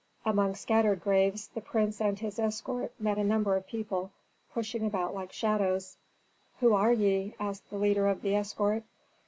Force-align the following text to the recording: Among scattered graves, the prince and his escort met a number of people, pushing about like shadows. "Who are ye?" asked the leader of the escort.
Among 0.25 0.55
scattered 0.55 1.01
graves, 1.03 1.49
the 1.49 1.61
prince 1.61 2.01
and 2.01 2.17
his 2.17 2.39
escort 2.39 2.91
met 2.97 3.19
a 3.19 3.23
number 3.23 3.55
of 3.55 3.67
people, 3.67 4.09
pushing 4.51 4.83
about 4.83 5.13
like 5.13 5.31
shadows. 5.31 5.97
"Who 6.59 6.73
are 6.73 6.91
ye?" 6.91 7.35
asked 7.39 7.69
the 7.69 7.77
leader 7.77 8.07
of 8.07 8.23
the 8.23 8.33
escort. 8.33 8.81